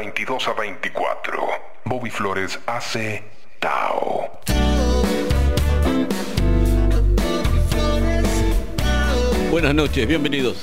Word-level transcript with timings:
22 0.00 0.48
a 0.48 0.54
24. 0.54 1.48
Bobby 1.84 2.08
Flores 2.08 2.58
hace 2.64 3.22
Tao. 3.58 4.30
Buenas 9.50 9.74
noches, 9.74 10.08
bienvenidos. 10.08 10.56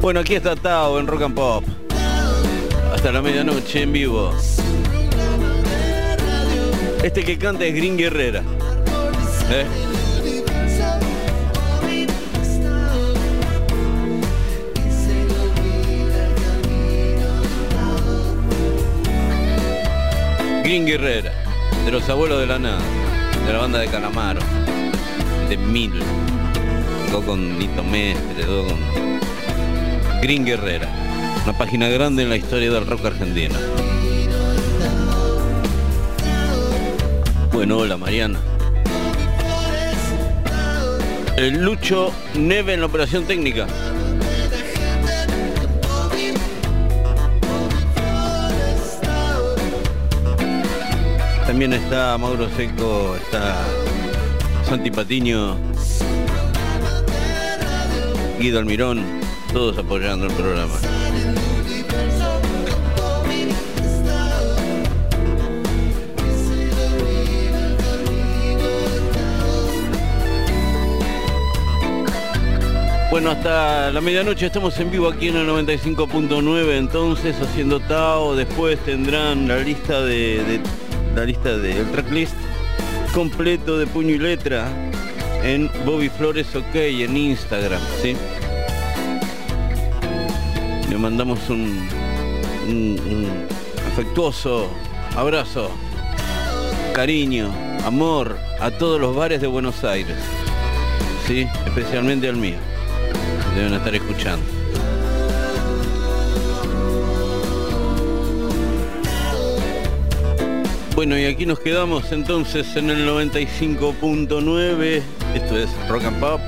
Bueno, 0.00 0.18
aquí 0.18 0.34
está 0.34 0.56
Tao 0.56 0.98
en 0.98 1.06
Rock 1.06 1.22
and 1.22 1.34
Pop. 1.36 1.64
Hasta 2.92 3.12
la 3.12 3.22
medianoche 3.22 3.82
en 3.82 3.92
vivo. 3.92 4.34
Este 7.04 7.24
que 7.24 7.38
canta 7.38 7.64
es 7.64 7.76
Green 7.76 7.96
Guerrera. 7.96 8.42
¿Eh? 9.50 9.85
Green 20.66 20.84
Guerrera, 20.84 21.30
de 21.84 21.92
los 21.92 22.08
abuelos 22.08 22.40
de 22.40 22.46
la 22.48 22.58
nada, 22.58 22.82
de 23.46 23.52
la 23.52 23.60
banda 23.60 23.78
de 23.78 23.86
Calamaro, 23.86 24.40
de 25.48 25.56
Mil, 25.56 25.92
todo 27.08 27.22
con 27.22 27.56
Nito 27.56 27.84
Mestre, 27.84 28.42
todo 28.44 28.66
con 28.66 28.76
Green 30.20 30.44
Guerrera, 30.44 30.88
una 31.44 31.56
página 31.56 31.88
grande 31.88 32.24
en 32.24 32.30
la 32.30 32.36
historia 32.36 32.68
del 32.72 32.84
rock 32.84 33.04
argentino. 33.04 33.54
Bueno, 37.52 37.76
hola 37.76 37.96
Mariana. 37.96 38.40
El 41.36 41.62
Lucho 41.62 42.12
Neve 42.34 42.74
en 42.74 42.80
la 42.80 42.86
operación 42.86 43.24
técnica. 43.24 43.68
También 51.56 51.72
está 51.72 52.18
Mauro 52.18 52.50
Seco, 52.54 53.16
está 53.16 53.56
Santi 54.68 54.90
Patiño, 54.90 55.56
Guido 58.38 58.58
Almirón, 58.58 59.02
todos 59.54 59.78
apoyando 59.78 60.26
el 60.26 60.34
programa. 60.34 60.74
Bueno, 73.10 73.30
hasta 73.30 73.90
la 73.92 74.02
medianoche 74.02 74.44
estamos 74.44 74.78
en 74.78 74.90
vivo 74.90 75.08
aquí 75.08 75.28
en 75.28 75.36
el 75.36 75.48
95.9, 75.48 76.76
entonces 76.76 77.34
haciendo 77.40 77.80
Tao, 77.80 78.36
después 78.36 78.78
tendrán 78.80 79.48
la 79.48 79.56
lista 79.60 80.02
de, 80.02 80.44
de 80.44 80.60
la 81.16 81.24
lista 81.24 81.56
del 81.56 81.90
tracklist 81.92 82.34
completo 83.14 83.78
de 83.78 83.86
puño 83.86 84.10
y 84.14 84.18
letra 84.18 84.68
en 85.42 85.70
Bobby 85.86 86.10
Flores 86.10 86.54
OK 86.54 86.74
en 86.74 87.16
Instagram, 87.16 87.80
¿sí? 88.02 88.14
Le 90.90 90.98
mandamos 90.98 91.38
un, 91.48 91.88
un- 92.68 93.00
un 93.10 93.26
afectuoso 93.92 94.68
abrazo, 95.16 95.70
cariño, 96.94 97.50
amor 97.84 98.38
a 98.60 98.70
todos 98.70 99.00
los 99.00 99.16
bares 99.16 99.40
de 99.40 99.46
Buenos 99.46 99.84
Aires, 99.84 100.16
¿sí? 101.26 101.46
Especialmente 101.66 102.28
al 102.28 102.36
mío. 102.36 102.56
Deben 103.56 103.72
estar 103.72 103.94
escuchando. 103.94 104.44
Bueno, 110.96 111.18
y 111.18 111.26
aquí 111.26 111.44
nos 111.44 111.60
quedamos 111.60 112.10
entonces 112.10 112.74
en 112.74 112.88
el 112.88 113.06
95.9. 113.06 115.02
Esto 115.34 115.58
es 115.58 115.68
Rock 115.90 116.04
and 116.04 116.18
Pop. 116.18 116.40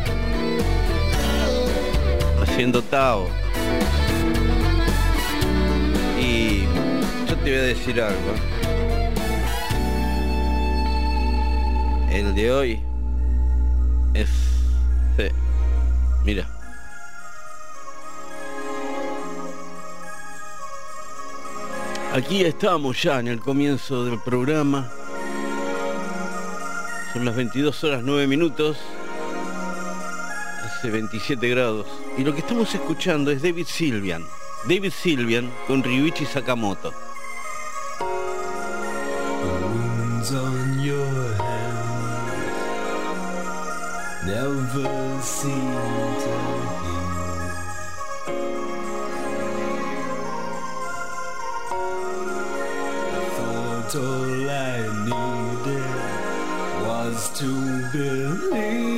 Haciendo 2.41 2.81
Tao. 2.81 3.29
Y 6.19 6.63
yo 7.29 7.37
te 7.37 7.51
voy 7.51 7.59
a 7.59 7.63
decir 7.63 8.01
algo. 8.01 8.35
El 12.11 12.35
de 12.35 12.51
hoy 12.51 12.81
es... 14.15 14.31
sí, 15.19 15.25
mira. 16.25 16.58
Aquí 22.19 22.43
estamos 22.43 23.01
ya 23.01 23.21
en 23.21 23.29
el 23.29 23.39
comienzo 23.39 24.05
del 24.05 24.19
programa. 24.19 24.91
Son 27.13 27.25
las 27.25 27.37
22 27.37 27.85
horas 27.85 28.03
9 28.05 28.27
minutos. 28.27 28.77
Hace 30.65 30.91
27 30.91 31.49
grados. 31.49 31.87
Y 32.17 32.25
lo 32.25 32.35
que 32.35 32.41
estamos 32.41 32.75
escuchando 32.75 33.31
es 33.31 33.41
David 33.41 33.67
Silvian. 33.69 34.25
David 34.65 34.91
Silvian 34.91 35.49
con 35.69 35.85
Ryuichi 35.85 36.27
Sakamoto. 36.27 36.93
All 53.97 54.51
I 54.51 54.87
needed 55.05 55.85
was 56.87 57.31
to 57.39 57.91
believe. 57.91 58.98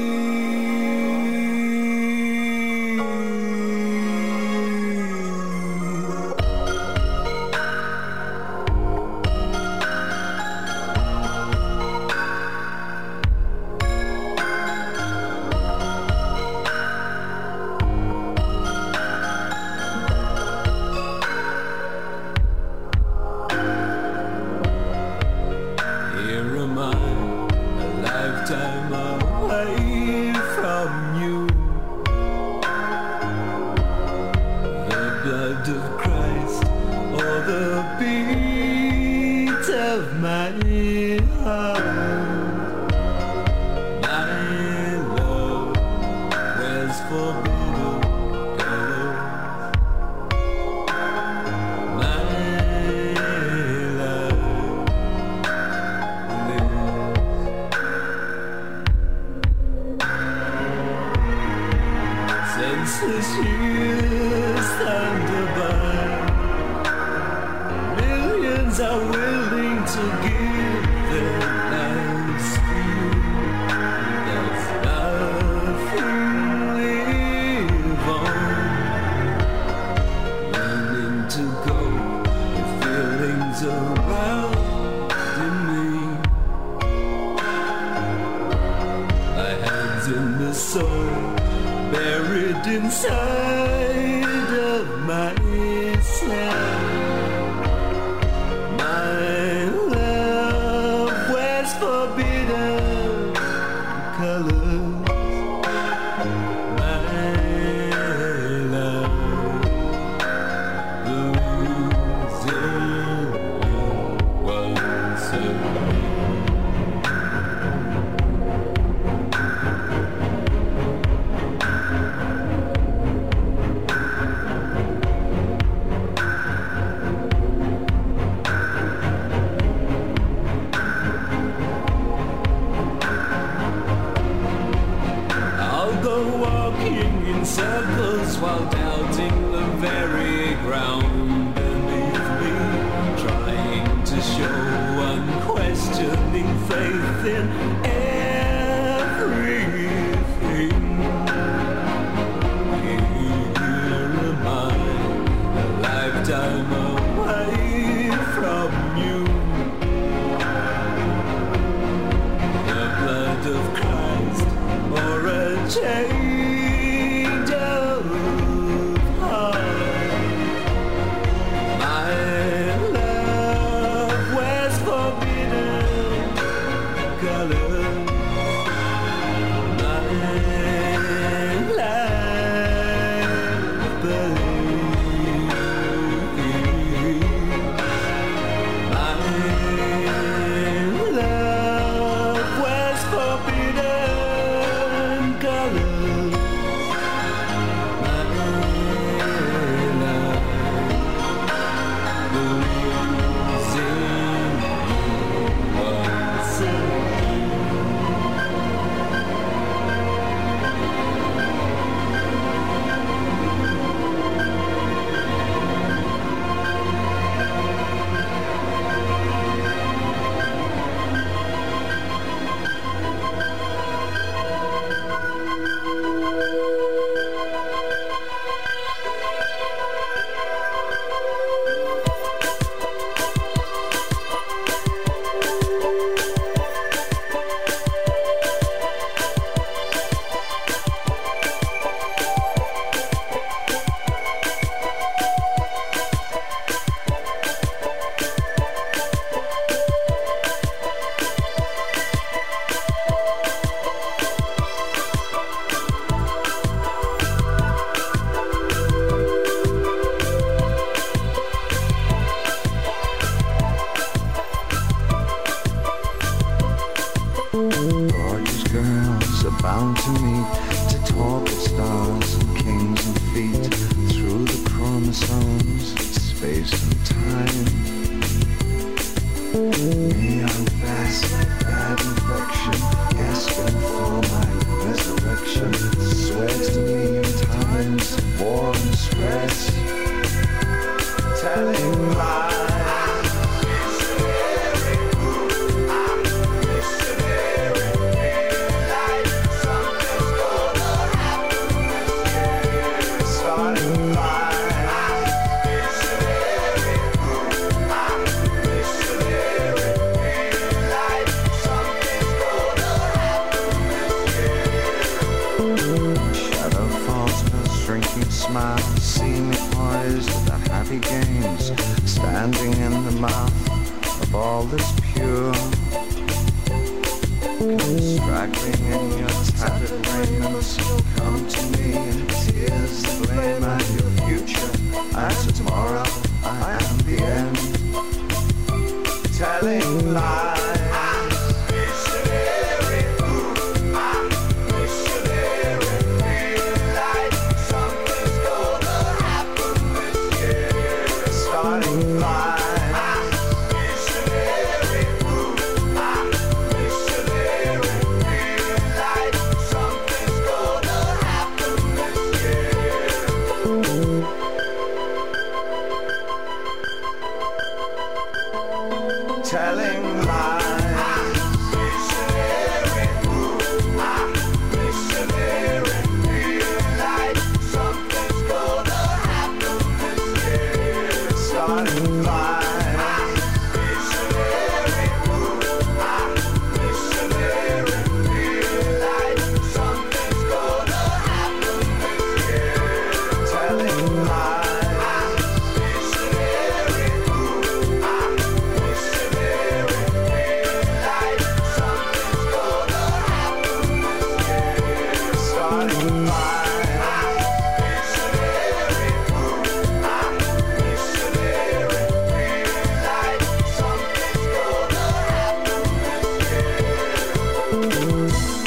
you. 417.92 418.59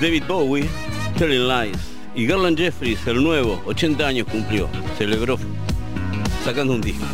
David 0.00 0.26
Bowie, 0.26 0.68
Telling 1.16 1.46
Lies. 1.48 1.78
Y 2.14 2.26
Garland 2.26 2.58
Jeffries, 2.58 3.06
el 3.06 3.22
nuevo, 3.22 3.62
80 3.66 4.06
años 4.06 4.26
cumplió. 4.30 4.68
Celebró 4.96 5.38
sacando 6.44 6.74
un 6.74 6.80
disco. 6.80 7.04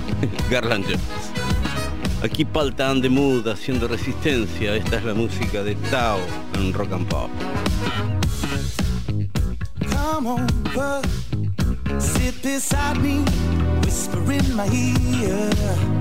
Garland 0.50 0.84
Jeffries. 0.84 1.32
Aquí 2.22 2.44
Palta 2.44 2.90
and 2.90 3.02
the 3.02 3.08
Mood 3.08 3.48
haciendo 3.48 3.88
resistencia. 3.88 4.76
Esta 4.76 4.96
es 4.96 5.04
la 5.04 5.14
música 5.14 5.62
de 5.62 5.74
Tao 5.90 6.20
en 6.54 6.72
Rock 6.72 6.92
and 6.92 7.08
Pop. 7.08 7.30
Sit 11.98 12.42
beside 12.42 12.98
me, 12.98 13.24
whisper 13.82 14.32
in 14.32 14.56
my 14.56 14.68
ear. 14.68 15.92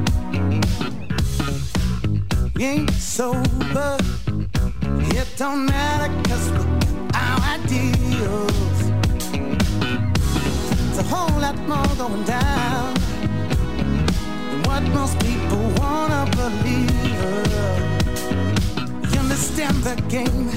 Don't 5.41 5.65
matter 5.65 6.13
cause 6.29 6.51
we're 6.51 7.10
our 7.15 7.39
ideals. 7.55 8.77
There's 10.86 11.00
a 11.00 11.07
whole 11.13 11.39
lot 11.41 11.57
more 11.67 11.95
going 11.98 12.24
down 12.25 12.93
than 14.51 14.62
what 14.67 14.83
most 15.00 15.19
people 15.19 15.63
wanna 15.79 16.29
believe. 16.41 16.91
You 19.11 19.20
understand 19.20 19.77
the 19.77 19.96
game, 20.09 20.51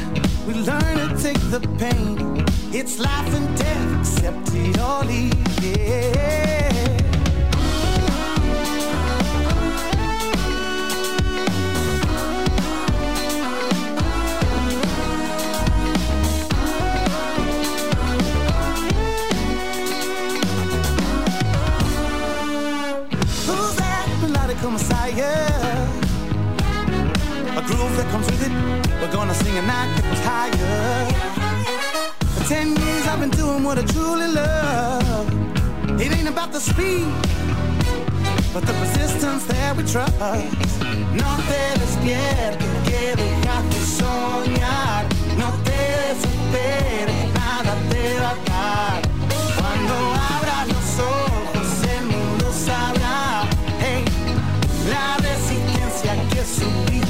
we 0.46 0.52
learn 0.52 0.96
to 1.00 1.08
take 1.26 1.40
the 1.50 1.60
pain. 1.78 2.44
It's 2.70 2.98
life 2.98 3.34
and 3.38 3.56
death, 3.56 4.00
except 4.00 4.52
your 4.52 5.02
leave. 5.04 5.64
Yeah. 5.64 6.13
We're 29.54 29.60
gonna 29.60 29.62
sing 29.62 29.62
a 29.62 29.66
night 29.66 29.90
that 29.94 30.04
goes 30.10 30.22
higher. 30.24 31.06
For 32.34 32.44
ten 32.48 32.76
years 32.76 33.06
I've 33.06 33.20
been 33.20 33.30
doing 33.30 33.62
what 33.62 33.78
I 33.78 33.82
truly 33.82 34.28
love. 34.28 35.28
It 36.00 36.12
ain't 36.12 36.28
about 36.28 36.52
the 36.52 36.60
speed, 36.60 37.06
but 38.52 38.66
the 38.66 38.72
persistence 38.72 39.44
that 39.46 39.76
we 39.76 39.84
trust. 39.84 40.18
No 40.18 41.36
te 41.48 41.78
despiertes, 41.78 42.66
que 42.84 43.14
dejas 43.14 43.64
de 43.70 43.80
soñar. 44.00 45.06
No 45.38 45.50
te 45.62 45.80
desesperes, 46.02 47.32
nada 47.34 47.74
te 47.90 48.18
va 48.18 48.30
a 48.30 48.36
dar. 48.50 49.02
Cuando 49.58 49.94
abras 50.34 50.66
los 50.68 50.98
ojos, 50.98 51.68
el 51.96 52.04
mundo 52.06 52.52
sabrá. 52.52 53.46
Hey, 53.78 54.04
la 54.90 55.16
resistencia 55.18 56.12
que 56.30 56.42
supiste 56.44 57.03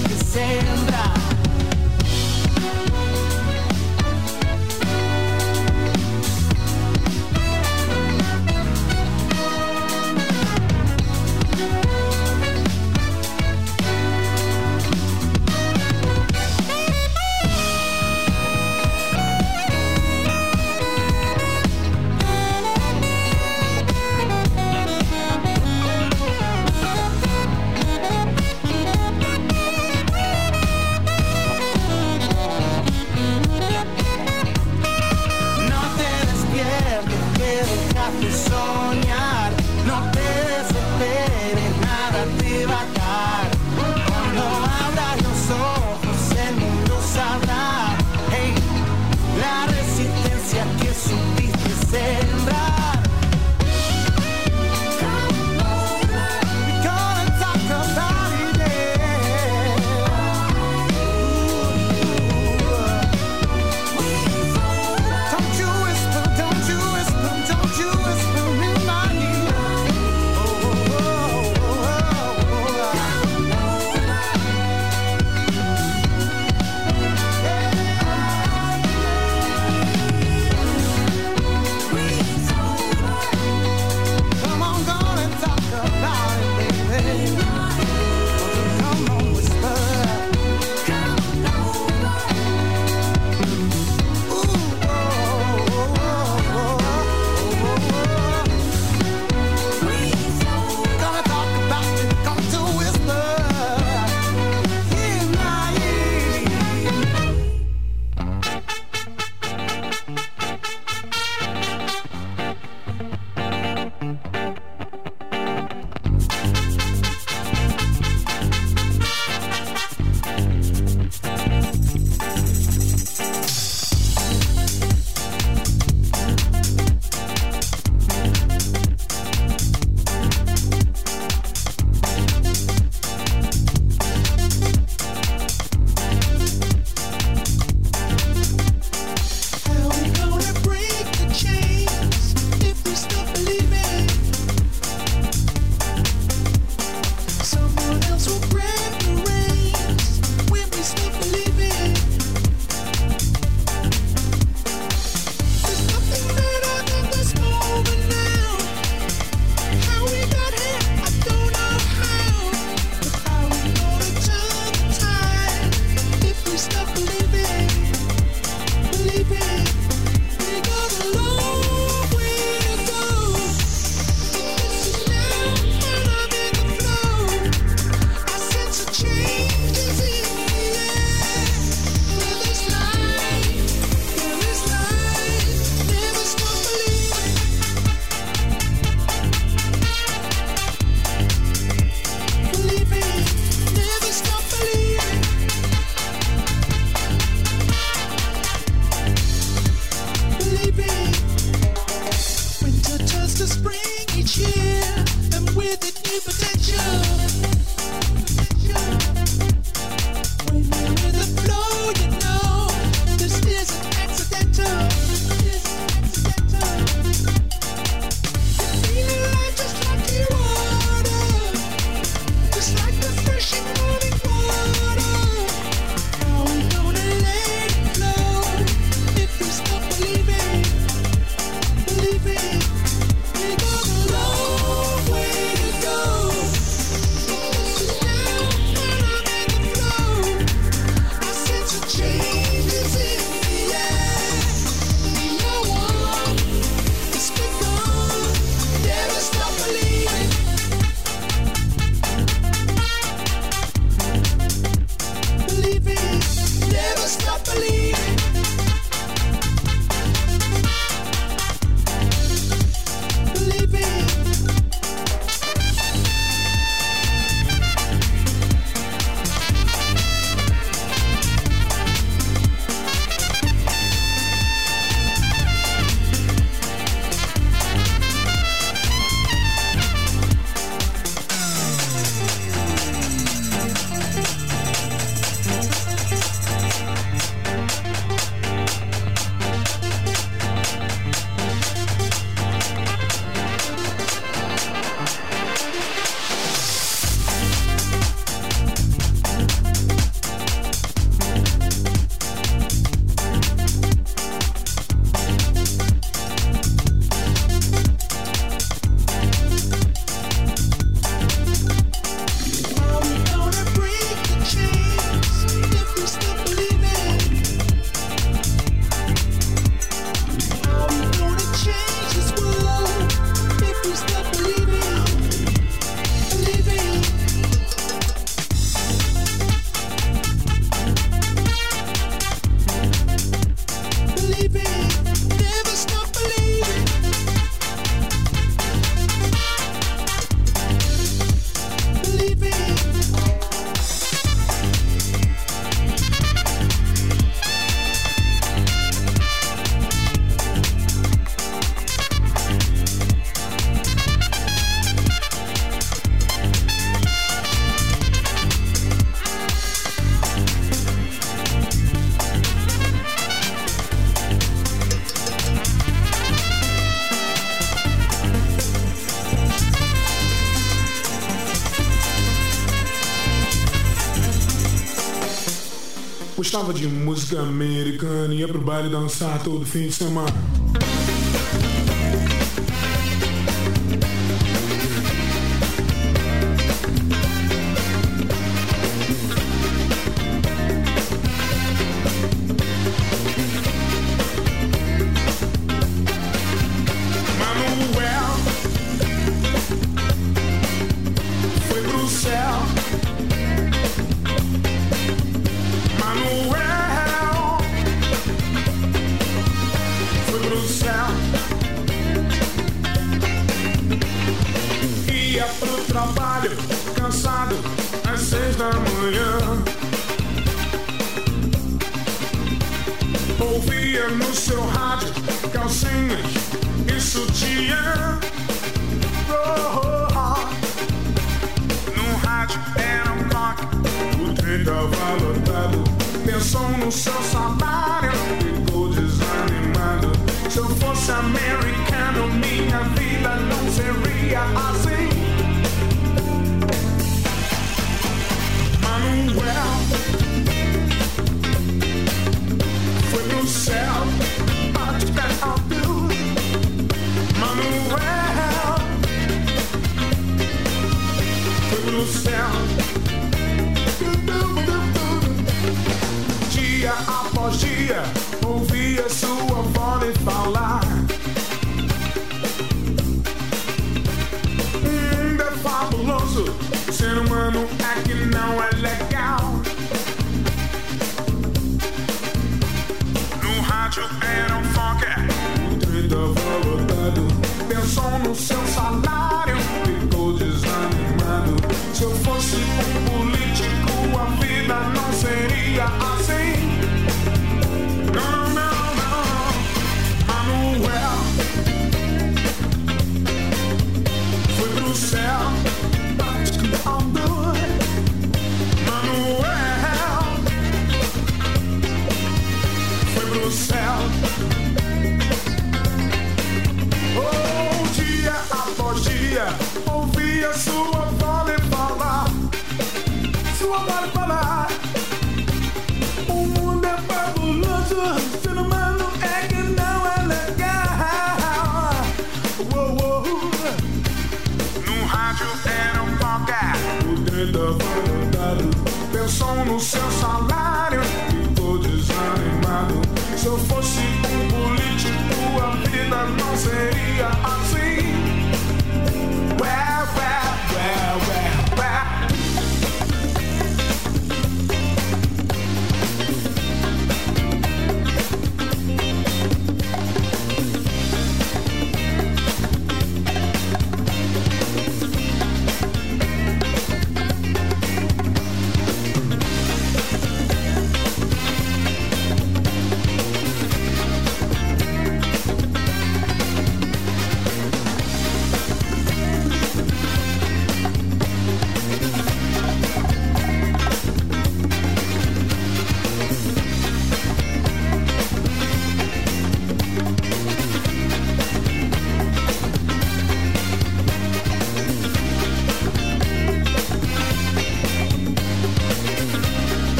gostava 376.64 376.72
de 376.72 376.86
música 376.88 377.40
americana, 377.40 378.34
ia 378.34 378.48
pro 378.48 378.60
baile 378.60 378.88
dançar 378.88 379.42
todo 379.42 379.66
fim 379.66 379.88
de 379.88 379.92
semana. 379.92 380.32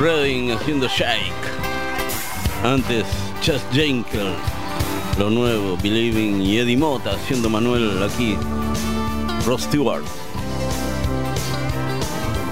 Redding 0.00 0.50
haciendo 0.50 0.88
Shake. 0.88 1.20
Antes 2.64 3.04
Chas 3.42 3.60
Jenkins, 3.70 4.34
lo 5.18 5.28
nuevo, 5.28 5.76
Believing 5.82 6.40
y 6.40 6.56
Eddie 6.56 6.78
Mota 6.78 7.10
haciendo 7.10 7.50
Manuel 7.50 8.02
aquí. 8.02 8.34
Ross 9.44 9.64
Stewart 9.64 10.04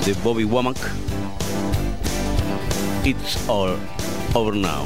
de 0.05 0.13
Bobby 0.23 0.45
Womack. 0.45 0.77
It's 3.07 3.39
all 3.49 3.79
over 4.35 4.55
now. 4.55 4.85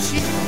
she 0.00 0.47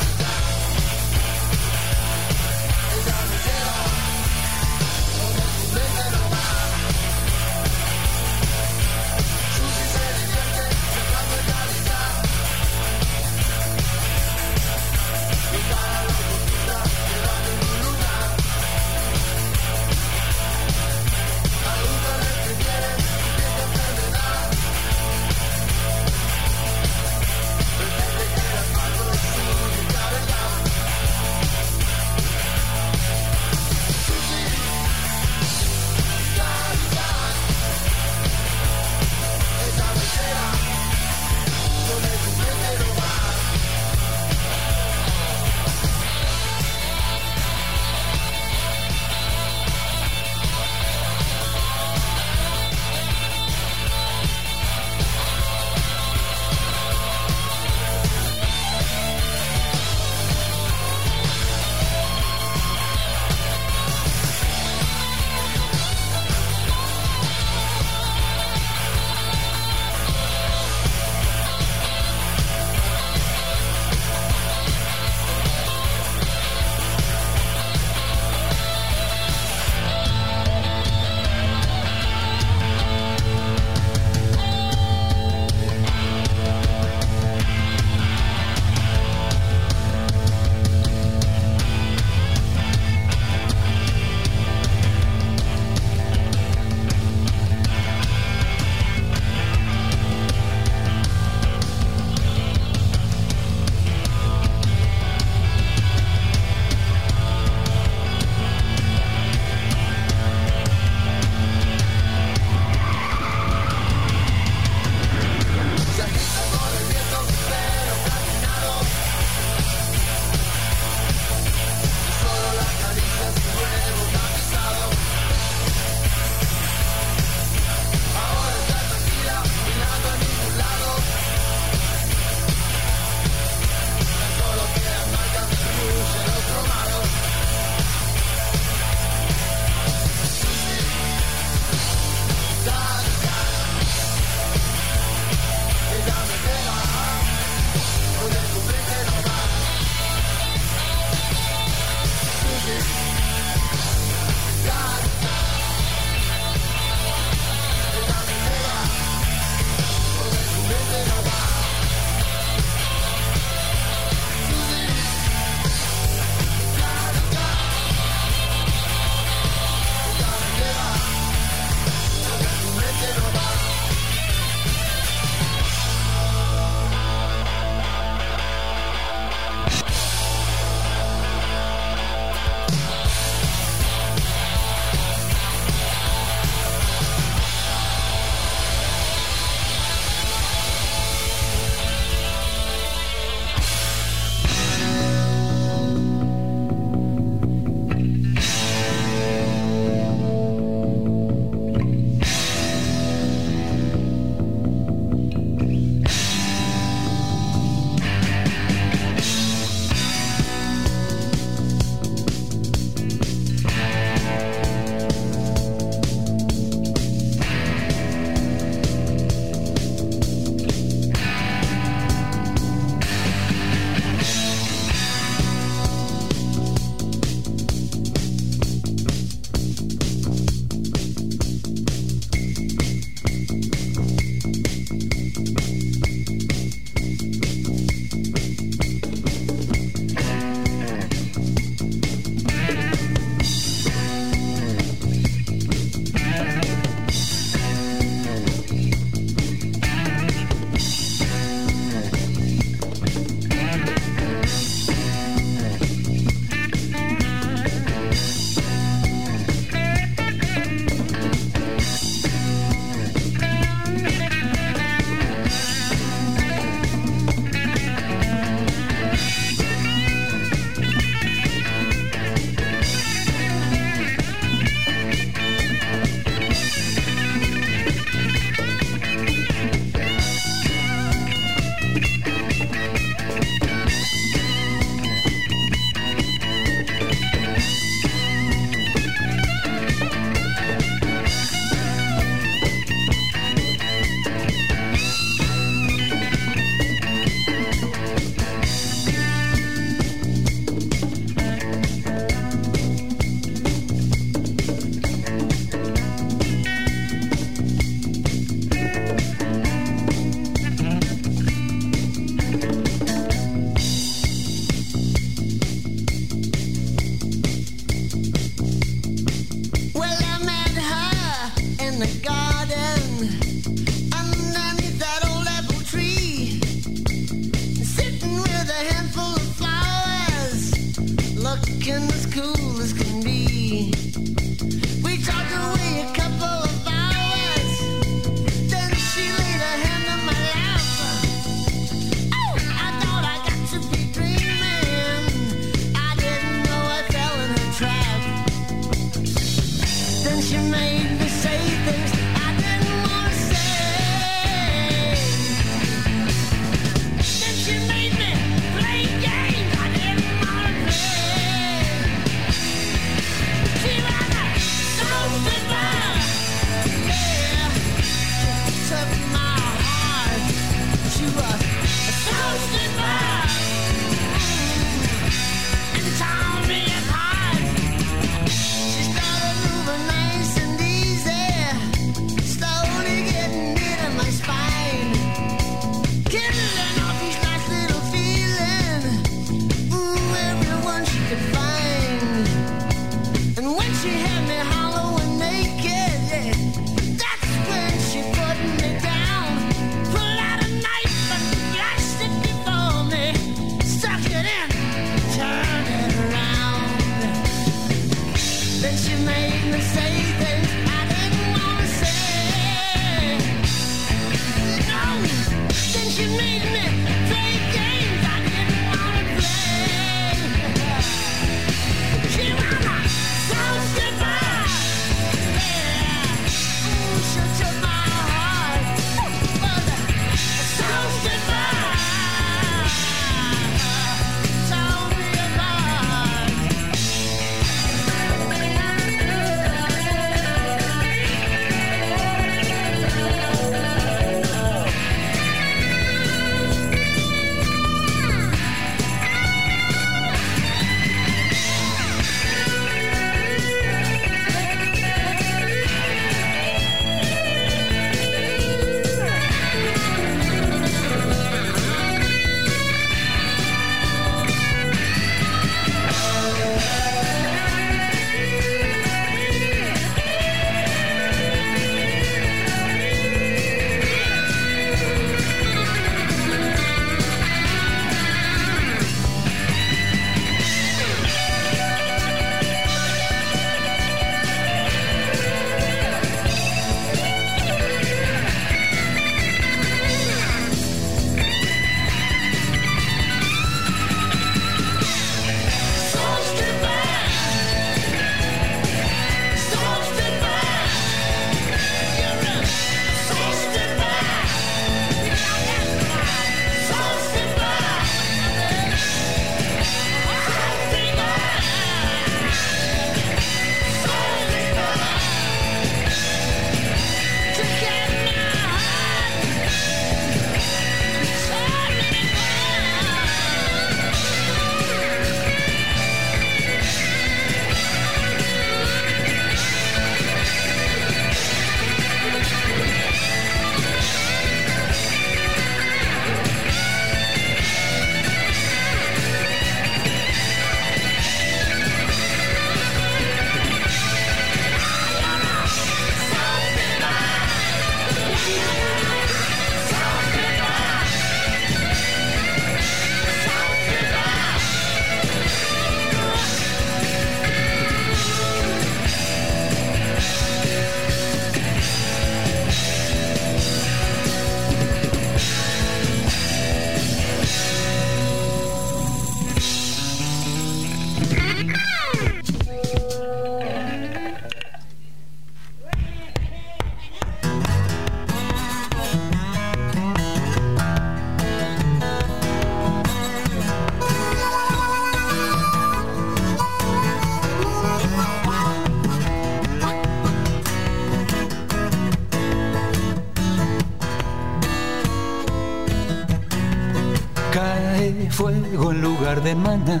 de 599.34 599.56
maná 599.56 600.00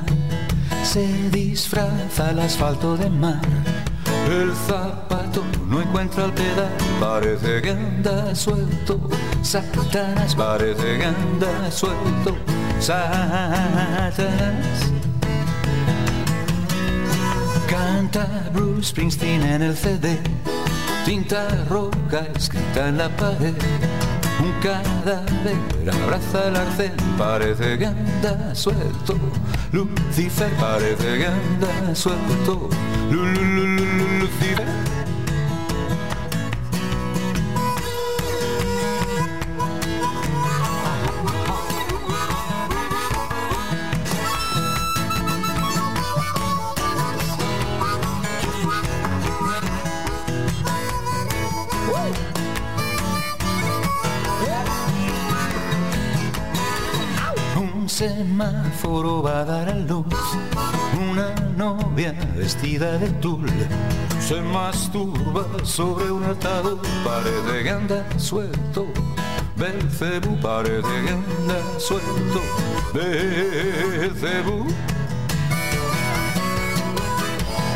se 0.84 1.04
disfraza 1.30 2.30
el 2.30 2.38
asfalto 2.38 2.96
de 2.96 3.10
mar. 3.10 3.40
El 4.30 4.54
zapato 4.54 5.42
no 5.66 5.82
encuentra 5.82 6.26
el 6.26 6.32
pedal, 6.32 6.70
parece 7.00 7.60
que 7.60 7.70
anda 7.70 8.32
suelto. 8.36 9.00
Satanás, 9.42 10.36
parece 10.36 10.98
que 10.98 11.04
anda 11.06 11.70
suelto. 11.72 12.36
Satanás. 12.78 14.16
Canta 17.68 18.48
Bruce 18.52 18.90
Springsteen 18.90 19.42
en 19.42 19.62
el 19.62 19.76
CD, 19.76 20.20
tinta 21.04 21.48
roja 21.68 22.28
escrita 22.36 22.88
en 22.88 22.98
la 22.98 23.08
pared 23.08 23.54
un 24.38 24.52
cadáver 24.60 25.56
abraza 25.90 26.48
el 26.48 26.56
arcén, 26.56 26.92
parece 27.16 27.78
que 27.78 27.86
anda 27.86 28.54
suelto. 28.54 29.16
Lucifer 29.72 30.50
parece 30.60 31.18
que 31.18 31.26
anda 31.26 31.94
suelto. 31.94 32.68
Lu, 33.10 33.24
lu, 33.24 33.42
lu, 33.42 33.66
lu, 33.66 33.84
lu, 33.84 34.18
Lucifer. 34.20 34.85
Semáforo 57.96 59.22
va 59.22 59.40
a 59.40 59.44
dar 59.46 59.70
a 59.70 59.74
luz 59.74 60.04
una 61.10 61.34
novia 61.56 62.12
vestida 62.36 62.98
de 62.98 63.08
tul. 63.22 63.46
Se 64.20 64.42
masturba 64.42 65.46
sobre 65.64 66.10
un 66.10 66.24
atado, 66.24 66.78
parece 67.02 67.62
que 67.62 67.70
anda 67.70 68.04
suelto. 68.18 68.86
Belcebú 69.56 70.38
parece 70.42 70.94
que 71.04 71.12
anda 71.20 71.58
suelto. 71.78 72.40
Belcebú 72.92 74.66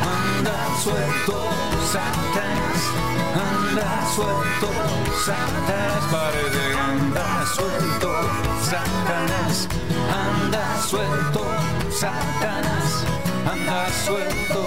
anda 0.04 0.56
suelto, 0.82 1.36
anda 1.94 2.69
suelto, 4.14 4.68
Satanás, 5.24 6.04
parece 6.10 6.78
anda 6.78 7.46
suelto, 7.46 8.12
Satanás, 8.62 9.68
anda 10.12 10.82
suelto, 10.82 11.44
Satanás, 11.90 13.04
anda 13.50 13.88
suelto, 14.04 14.64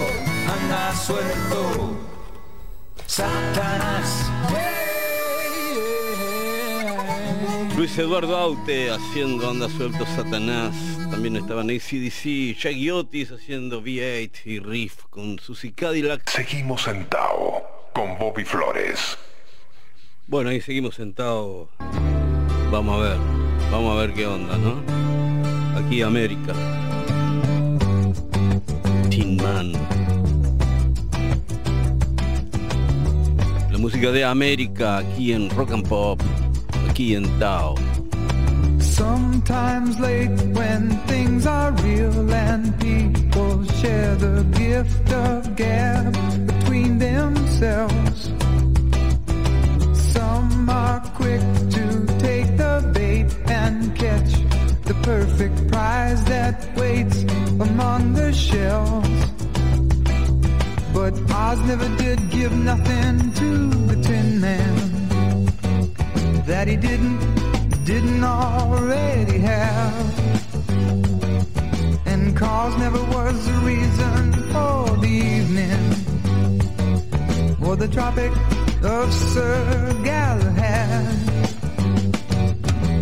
anda 0.48 0.94
suelto, 0.96 1.96
Satanás. 3.06 4.30
Luis 7.76 7.98
Eduardo 7.98 8.36
Aute 8.36 8.90
haciendo 8.92 9.50
Anda 9.50 9.68
Suelto 9.68 10.06
Satanás. 10.06 10.74
También 11.10 11.36
estaban 11.36 11.70
ACDC, 11.70 12.56
Shaggy 12.56 12.90
Otis 12.92 13.32
haciendo 13.32 13.82
V8 13.82 14.30
y 14.44 14.60
Riff 14.60 15.02
con 15.10 15.40
Susie 15.40 15.72
Cadillac. 15.72 16.30
Seguimos 16.30 16.86
en 16.86 17.04
Tao 17.06 17.83
con 17.94 18.18
Bobby 18.18 18.44
Flores. 18.44 19.16
Bueno, 20.26 20.50
ahí 20.50 20.60
seguimos 20.60 20.96
sentados. 20.96 21.68
Vamos 22.70 23.00
a 23.00 23.02
ver, 23.08 23.18
vamos 23.70 23.96
a 23.96 24.00
ver 24.00 24.12
qué 24.12 24.26
onda, 24.26 24.58
¿no? 24.58 24.82
Aquí 25.78 26.02
América. 26.02 26.52
Tin 29.10 29.36
Man. 29.36 29.72
La 33.70 33.78
música 33.78 34.10
de 34.10 34.24
América 34.24 34.98
aquí 34.98 35.32
en 35.32 35.48
Rock 35.50 35.72
and 35.72 35.88
Pop, 35.88 36.20
aquí 36.90 37.14
en 37.14 37.26
Tao. 37.38 37.76
Sometimes 38.80 39.98
late 40.00 40.30
when 40.52 40.90
things 41.06 41.46
are 41.46 41.72
real 41.82 42.32
and 42.32 42.76
people 42.80 43.64
share 43.80 44.16
the 44.16 44.44
gift 44.52 45.12
of 45.12 45.54
gab 45.56 46.53
between 46.74 46.98
themselves. 46.98 48.30
Some 50.12 50.68
are 50.68 51.00
quick 51.14 51.40
to 51.76 51.84
take 52.18 52.56
the 52.56 52.90
bait 52.92 53.28
and 53.46 53.94
catch 53.94 54.32
the 54.82 54.94
perfect 55.02 55.70
prize 55.70 56.24
that 56.24 56.76
waits 56.76 57.22
among 57.66 58.14
the 58.14 58.32
shells. 58.32 59.18
But 60.92 61.14
Oz 61.30 61.60
never 61.70 61.88
did 61.96 62.18
give 62.30 62.52
nothing 62.52 63.32
to 63.40 63.50
the 63.90 64.02
Tin 64.02 64.40
Man 64.40 64.74
that 66.46 66.66
he 66.66 66.76
didn't 66.76 67.20
didn't 67.84 68.24
already 68.24 69.38
have. 69.38 70.18
And 72.06 72.36
cause 72.36 72.76
never 72.78 73.02
was 73.16 73.46
the 73.46 73.58
reason 73.70 74.32
for 74.52 74.96
the 75.04 75.14
evening 75.36 75.93
or 77.64 77.76
the 77.76 77.88
Tropic 77.88 78.32
of 78.82 79.12
Sir 79.12 80.00
Galahad. 80.04 81.16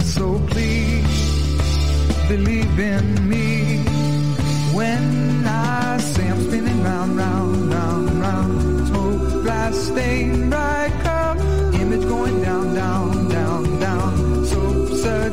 So 0.03 0.39
please 0.49 2.29
believe 2.29 2.79
in 2.79 3.29
me 3.29 3.79
when 4.75 5.45
I 5.47 5.99
say 5.99 6.29
I'm 6.29 6.41
spinning 6.49 6.83
round, 6.83 7.17
round, 7.17 7.75
round, 7.75 8.11
round. 8.21 8.87
Smoke, 8.89 9.43
glass, 9.45 9.75
stain, 9.77 10.51
bright 10.51 10.93
cup, 11.03 11.37
image 11.75 12.07
going 12.09 12.41
down, 12.43 12.75
down, 12.75 13.29
down, 13.29 13.81
down. 13.81 14.45
So 14.47 14.59
absurd, 14.85 15.33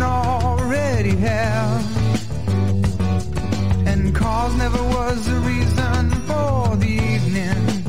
didn't 0.00 0.12
already 0.12 1.16
have. 1.16 1.86
And 3.86 4.14
cause 4.14 4.54
never 4.56 4.82
was 4.82 5.26
the 5.26 5.36
reason 5.40 6.10
for 6.28 6.76
the 6.76 6.92
evening 7.12 7.84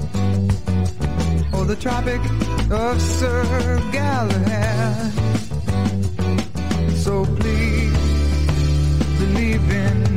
or 1.54 1.66
the 1.66 1.76
Tropic 1.76 2.22
of 2.70 3.02
Sir 3.02 3.80
Galahad. 3.92 5.14
So 6.96 7.26
please 7.26 7.98
believe 9.20 9.72
in 9.72 10.11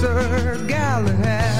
Sir 0.00 0.64
Galahad. 0.68 1.57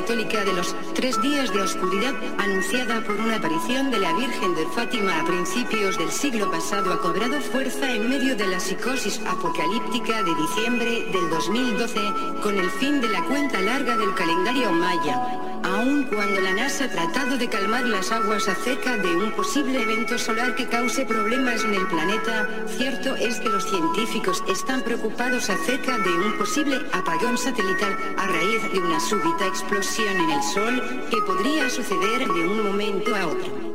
Católica 0.00 0.44
de 0.44 0.52
los 0.52 0.76
tres 0.94 1.20
días 1.22 1.50
de 1.54 1.62
oscuridad 1.62 2.12
anunciada 2.36 3.00
por 3.00 3.16
una 3.16 3.36
aparición 3.36 3.90
de 3.90 3.98
la 3.98 4.12
Virgen 4.12 4.54
de 4.54 4.66
Fátima 4.66 5.18
a 5.18 5.24
principios 5.24 5.96
del 5.96 6.10
siglo 6.10 6.50
pasado 6.50 6.92
ha 6.92 7.00
cobrado 7.00 7.40
fuerza 7.40 7.90
en 7.90 8.10
medio 8.10 8.36
de 8.36 8.46
la 8.46 8.60
psicosis 8.60 9.18
apocalíptica 9.26 10.22
de 10.22 10.34
diciembre 10.34 11.06
del 11.12 11.30
2012 11.30 12.00
con 12.42 12.58
el 12.58 12.70
fin 12.72 13.00
de 13.00 13.08
la 13.08 13.24
cuenta 13.24 13.58
larga 13.62 13.96
del 13.96 14.14
calendario 14.14 14.70
maya. 14.70 15.35
Aun 15.86 16.02
cuando 16.04 16.40
la 16.40 16.52
NASA 16.52 16.86
ha 16.86 16.88
tratado 16.88 17.38
de 17.38 17.48
calmar 17.48 17.84
las 17.84 18.10
aguas 18.10 18.48
acerca 18.48 18.96
de 18.96 19.16
un 19.16 19.30
posible 19.30 19.82
evento 19.82 20.18
solar 20.18 20.56
que 20.56 20.66
cause 20.66 21.06
problemas 21.06 21.62
en 21.62 21.74
el 21.74 21.86
planeta, 21.86 22.48
cierto 22.66 23.14
es 23.14 23.38
que 23.38 23.48
los 23.48 23.70
científicos 23.70 24.42
están 24.48 24.82
preocupados 24.82 25.48
acerca 25.48 25.96
de 25.98 26.10
un 26.10 26.36
posible 26.38 26.80
apagón 26.92 27.38
satelital 27.38 27.96
a 28.16 28.26
raíz 28.26 28.62
de 28.72 28.80
una 28.80 28.98
súbita 28.98 29.46
explosión 29.46 30.16
en 30.16 30.30
el 30.30 30.42
Sol 30.42 31.06
que 31.08 31.22
podría 31.22 31.70
suceder 31.70 32.26
de 32.26 32.48
un 32.48 32.64
momento 32.64 33.14
a 33.14 33.28
otro. 33.28 33.65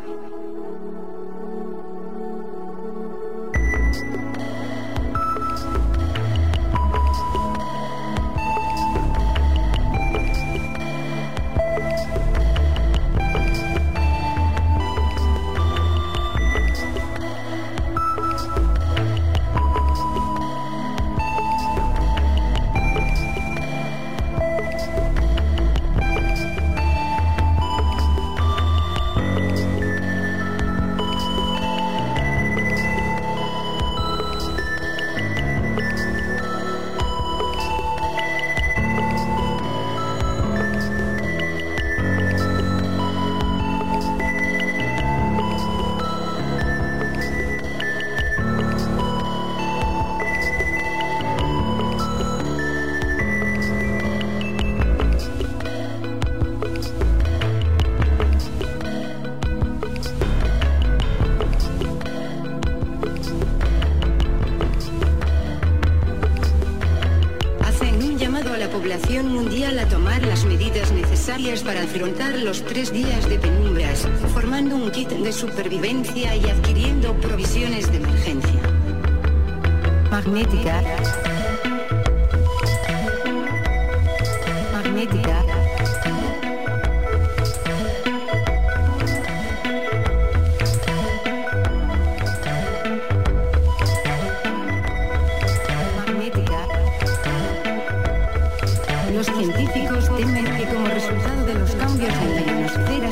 1981 102.01 102.89
era 102.97 103.10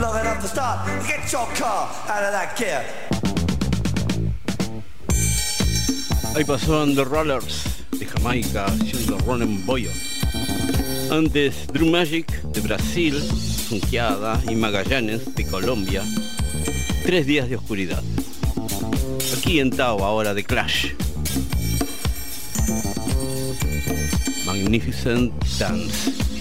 long 0.00 0.18
enough 0.20 0.40
to 0.42 0.48
start. 0.48 0.86
Get 1.06 1.32
your 1.32 1.46
car 1.54 1.88
out 2.08 2.24
of 2.24 2.32
that 2.32 2.56
gear. 2.56 2.84
Ahí 6.34 6.44
pasaban 6.44 6.94
The 6.94 7.04
Rollers 7.04 7.64
de 7.98 8.04
Jamaica 8.04 8.66
haciendo 8.66 9.18
Ronen 9.26 9.64
Boyo. 9.64 9.90
Antes 11.10 11.66
Drew 11.68 11.90
Magic 11.90 12.42
de 12.52 12.60
Brasil, 12.60 13.14
Funkeada 13.68 14.40
y 14.48 14.54
Magallanes 14.54 15.34
de 15.34 15.46
Colombia. 15.46 16.02
Tres 17.04 17.26
días 17.26 17.48
de 17.48 17.56
oscuridad. 17.56 18.02
Aquí 19.36 19.60
en 19.60 19.70
Tao 19.70 20.04
ahora 20.04 20.34
de 20.34 20.44
Clash. 20.44 20.92
Magnificent 24.44 25.32
Dance. 25.58 26.35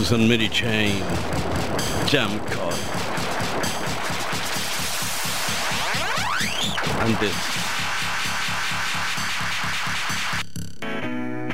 Jesus 0.00 0.12
and 0.12 0.50
Chain. 0.50 1.02
Jam 2.06 2.40
Call. 2.46 2.72
Antes. 7.00 7.34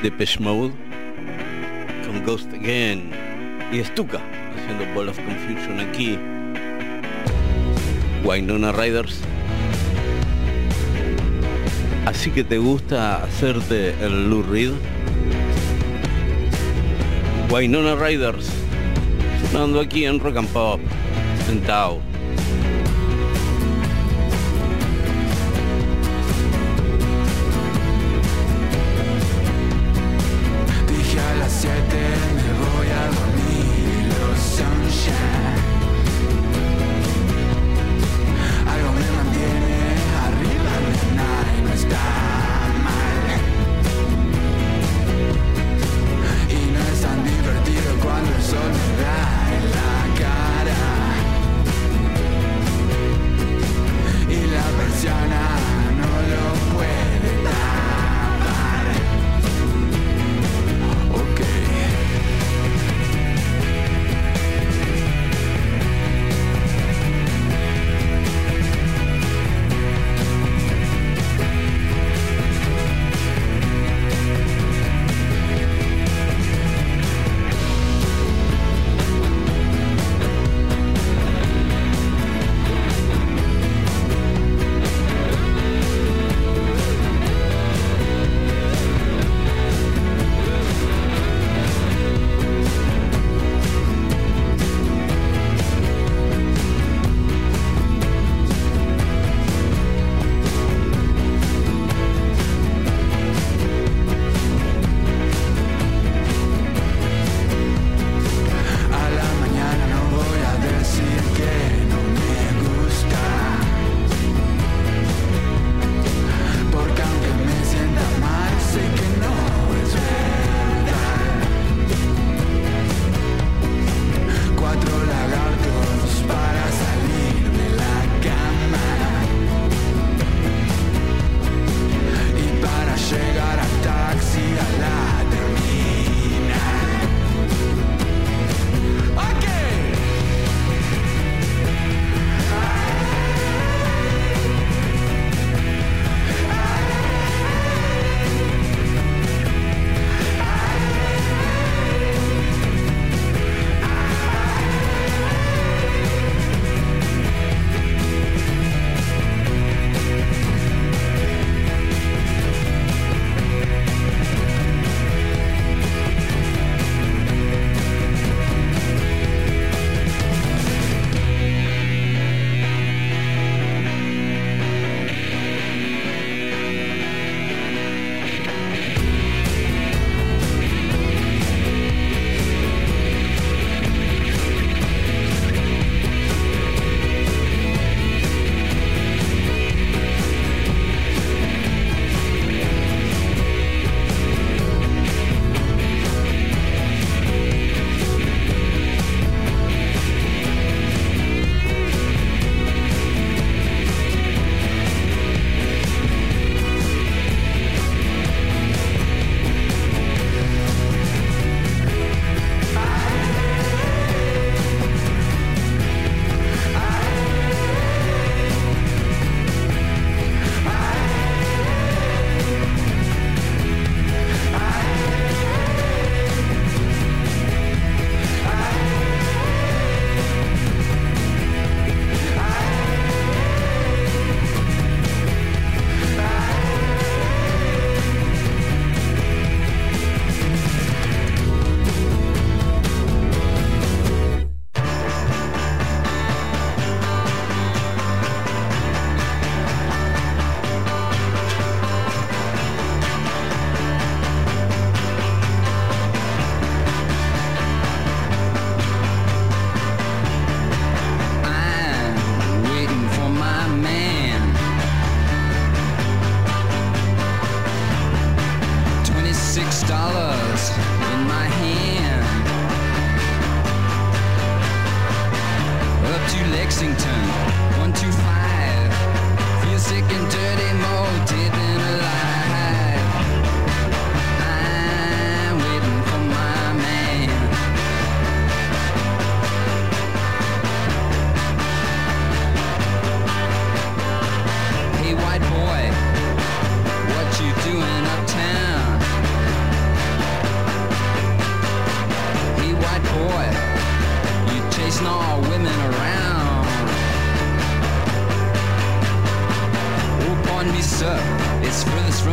Depeche 0.01 0.39
Mode. 0.39 0.71
Con 2.05 2.23
Ghost 2.23 2.53
Again. 2.53 3.11
Y 3.73 3.83
Stuka 3.83 4.21
haciendo 4.55 4.85
Ball 4.95 5.09
of 5.09 5.19
Confusion 5.19 5.81
aquí. 5.81 6.17
Wynonna 8.23 8.71
Riders. 8.71 9.19
Así 12.05 12.31
que 12.31 12.45
te 12.45 12.57
gusta 12.59 13.23
hacerte 13.23 13.93
el 14.01 14.29
Lou 14.29 14.41
Reed. 14.41 14.71
Wynonna 17.49 17.95
Riders. 17.95 18.49
Sonando 19.51 19.79
aquí 19.79 20.05
en 20.05 20.19
Rock 20.19 20.35
and 20.37 20.49
Pop. 20.49 20.81
En 21.49 21.61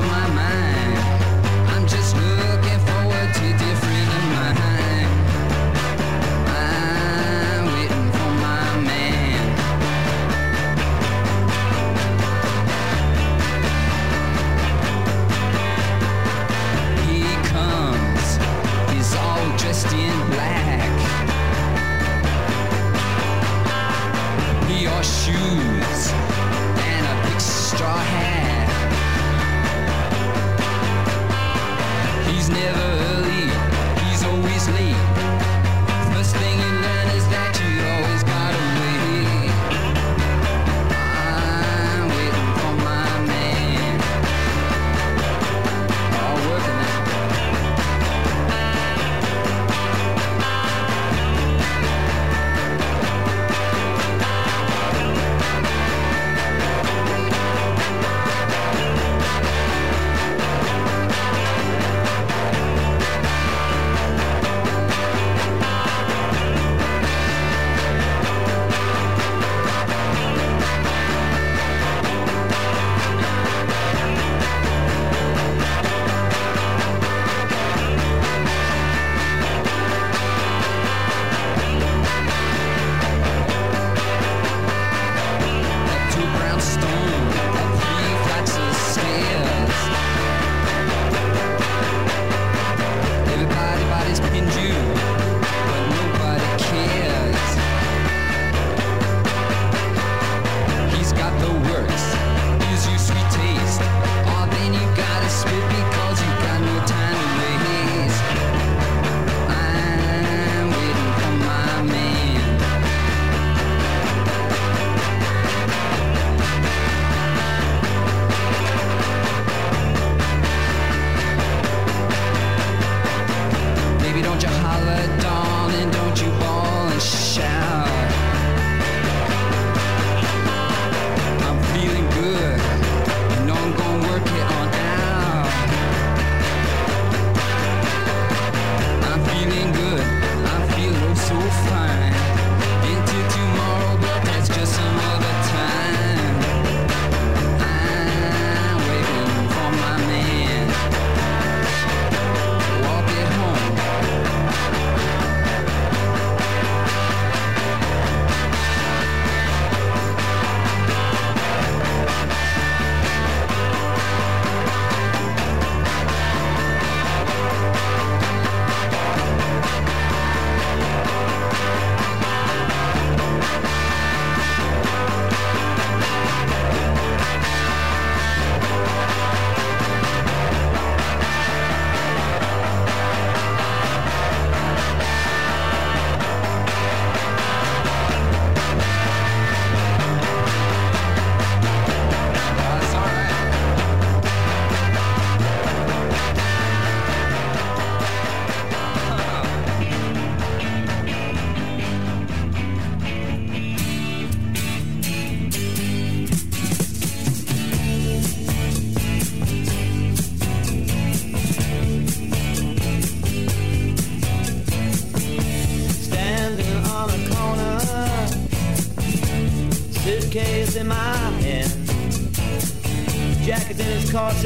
my 0.06 0.26
mind. 0.28 0.63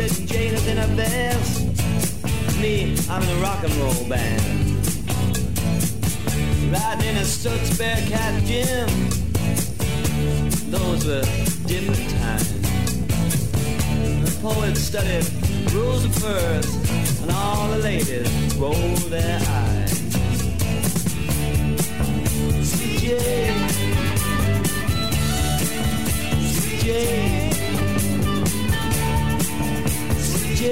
says 0.06 0.20
is 0.30 0.66
in 0.68 0.78
a 0.78 0.86
vest. 0.94 1.60
Me, 2.60 2.96
I'm 3.10 3.20
in 3.20 3.28
a 3.36 3.40
rock 3.42 3.64
and 3.64 3.74
roll 3.74 4.08
band. 4.08 4.86
Riding 6.70 7.08
in 7.08 7.16
a 7.16 7.26
Stutz 7.26 7.76
Bearcat 7.76 8.44
gym. 8.44 8.88
Those 10.70 11.04
were 11.04 11.22
different 11.66 12.10
times. 12.20 12.52
The 14.22 14.38
poets 14.40 14.80
studied 14.80 15.26
rules 15.72 16.04
of 16.04 16.12
verse, 16.12 17.20
and 17.22 17.32
all 17.32 17.68
the 17.70 17.78
ladies 17.78 18.54
rolled 18.56 18.98
their 19.10 19.40
eyes. 19.40 19.98
CJ. 22.70 23.18
CJ. 26.54 27.37
Now 30.58 30.66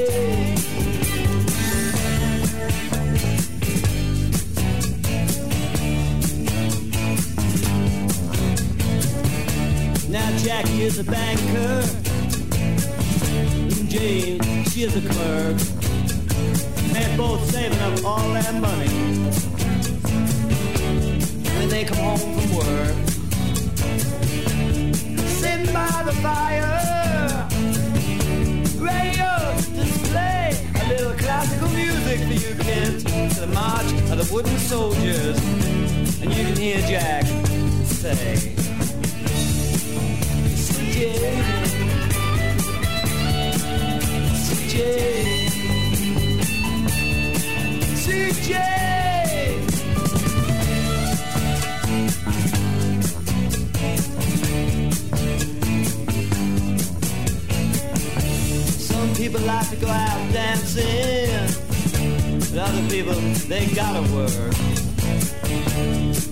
Jackie 10.39 10.83
is 10.83 10.99
a 10.99 11.05
banker. 11.05 11.85
And 13.79 13.89
Jane, 13.89 14.41
she 14.65 14.83
is 14.83 14.97
a 14.97 15.09
clerk. 15.09 15.57
They're 16.93 17.17
both 17.17 17.49
saving 17.53 17.79
up 17.79 18.05
all 18.05 18.33
that 18.33 18.55
money. 18.61 18.89
When 21.59 21.69
they 21.69 21.85
come 21.85 21.99
home 21.99 22.19
from 22.19 22.57
work, 22.57 22.97
sitting 25.29 25.73
by 25.73 26.03
the 26.05 26.13
fire. 26.21 27.06
way 32.19 32.27
for 32.27 32.33
you 32.33 32.55
can 32.57 32.99
to 33.31 33.41
the 33.41 33.47
march 33.49 33.93
of 34.11 34.17
the 34.19 34.29
wooden 34.33 34.59
soldiers. 34.59 35.39
And 36.23 36.33
you 36.33 36.45
can 36.45 36.57
hear 36.57 36.81
Jack 36.83 37.25
say, 37.85 38.55
CJ, 40.55 41.03
CJ, 44.45 44.79
CJ. 48.03 48.53
Some 58.79 59.15
people 59.15 59.41
like 59.41 59.69
to 59.71 59.77
go 59.77 59.89
out 59.89 60.33
dancing 60.33 61.56
but 62.57 62.71
other 62.71 62.89
people, 62.89 63.13
they 63.49 63.67
gotta 63.75 64.01
work. 64.15 64.33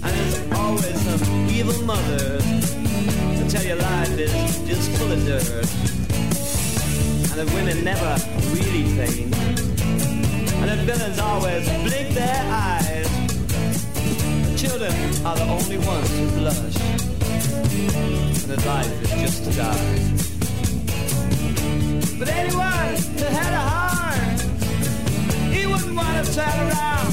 And 0.03 0.13
there's 0.17 0.53
always 0.53 1.01
some 1.03 1.49
evil 1.51 1.85
mother 1.85 2.39
to 2.39 3.51
tell 3.51 3.63
you 3.63 3.75
life 3.75 4.19
is 4.19 4.33
just 4.67 4.91
full 4.97 5.13
of 5.13 5.23
dirt. 5.27 5.69
And 7.31 7.41
the 7.41 7.47
women 7.55 7.85
never 7.85 8.17
really 8.55 8.85
faint. 8.97 9.35
And 10.63 10.71
the 10.71 10.77
villains 10.87 11.19
always 11.19 11.69
blink 11.85 12.15
their 12.15 12.43
eyes. 12.51 13.09
The 14.49 14.57
children 14.57 14.93
are 15.27 15.37
the 15.37 15.45
only 15.45 15.79
ones 15.79 16.09
who 16.09 16.31
blush. 16.39 16.77
And 18.41 18.49
the 18.49 18.63
life 18.67 19.03
is 19.03 19.11
just 19.23 19.45
to 19.45 19.51
die. 19.53 20.15
But 22.19 22.29
anyone 22.29 22.97
who 23.19 23.25
had 23.25 23.53
a 23.53 23.74
sat 26.35 26.59
around. 26.59 27.04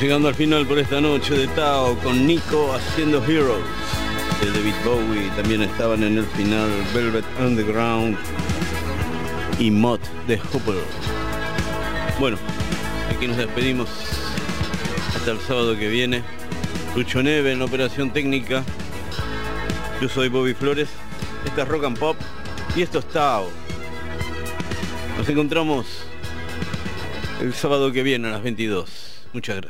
Llegando 0.00 0.28
al 0.28 0.34
final 0.36 0.64
por 0.64 0.78
esta 0.78 1.00
noche 1.00 1.34
de 1.34 1.48
Tao 1.48 1.98
con 1.98 2.24
Nico 2.24 2.72
haciendo 2.72 3.18
Heroes 3.24 3.64
de 4.40 4.52
David 4.52 4.74
Bowie. 4.84 5.28
También 5.34 5.62
estaban 5.62 6.04
en 6.04 6.18
el 6.18 6.24
final 6.24 6.70
Velvet 6.94 7.24
Underground 7.40 8.16
y 9.58 9.72
Mott 9.72 10.00
de 10.28 10.38
Hooper. 10.38 10.76
Bueno, 12.20 12.38
aquí 13.10 13.26
nos 13.26 13.38
despedimos 13.38 13.88
hasta 15.16 15.32
el 15.32 15.40
sábado 15.40 15.76
que 15.76 15.88
viene. 15.88 16.22
Lucho 16.94 17.20
Neve 17.20 17.50
en 17.50 17.62
operación 17.62 18.12
técnica. 18.12 18.62
Yo 20.00 20.08
soy 20.08 20.28
Bobby 20.28 20.54
Flores. 20.54 20.88
Esta 21.44 21.62
es 21.62 21.68
Rock 21.68 21.84
and 21.84 21.98
Pop 21.98 22.16
y 22.76 22.82
esto 22.82 23.00
es 23.00 23.08
Tao. 23.08 23.50
Nos 25.18 25.28
encontramos 25.28 25.86
el 27.40 27.52
sábado 27.52 27.90
que 27.90 28.04
viene 28.04 28.28
a 28.28 28.30
las 28.30 28.44
22. 28.44 29.08
Muchas 29.32 29.56
gracias. 29.56 29.67